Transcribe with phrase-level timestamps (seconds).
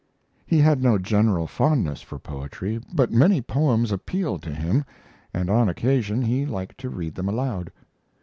[0.47, 4.83] He had no general fondness for poetry; but many poems appealed to him,
[5.31, 7.71] and on occasion he liked to read them aloud.